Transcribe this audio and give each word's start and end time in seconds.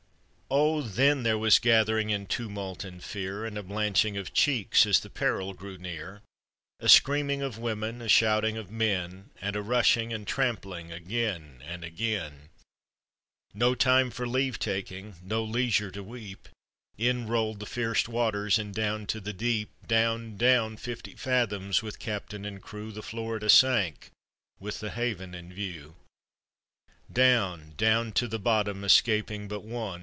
Oh! 0.53 0.81
then 0.81 1.23
there 1.23 1.37
was 1.37 1.59
gathering 1.59 2.09
in 2.09 2.25
tumult 2.25 2.83
and 2.83 3.01
fear, 3.01 3.45
And 3.45 3.57
a 3.57 3.63
blanching 3.63 4.17
of 4.17 4.33
cheeks, 4.33 4.85
as 4.85 4.99
the 4.99 5.09
peril 5.09 5.53
grew 5.53 5.77
near; 5.77 6.23
A 6.81 6.89
screaming 6.89 7.41
of 7.41 7.57
women— 7.57 8.01
a 8.01 8.09
shouting 8.09 8.57
of 8.57 8.69
men, 8.69 9.29
And 9.39 9.55
a 9.55 9.61
rushing 9.61 10.11
and 10.11 10.27
trampling, 10.27 10.91
again 10.91 11.63
and 11.65 11.85
again' 11.85 12.49
No 13.53 13.75
time 13.75 14.11
for 14.11 14.27
leave 14.27 14.59
taking—no 14.59 15.41
leisure 15.41 15.89
to 15.91 16.03
weep! 16.03 16.49
In 16.97 17.27
roll'd 17.27 17.61
the 17.61 17.65
Ilerce 17.65 18.09
waters, 18.09 18.59
and 18.59 18.73
down 18.75 19.07
to 19.07 19.21
the 19.21 19.31
deep, 19.31 19.69
I 19.83 19.87
town, 19.87 20.35
down 20.35 20.75
fifty 20.75 21.13
fathoms, 21.15 21.81
with 21.81 21.97
captain 21.97 22.43
and 22.43 22.61
crew. 22.61 22.91
The 22.91 23.01
Florida 23.01 23.47
sank, 23.49 24.11
with 24.59 24.81
the 24.81 24.89
haven 24.89 25.33
in 25.33 25.53
view— 25.53 25.95
I>own, 27.15 27.73
down 27.77 28.11
to 28.11 28.27
the 28.27 28.37
bottom, 28.39 28.83
escaping 28.83 29.47
but 29.47 29.61
one. 29.63 29.99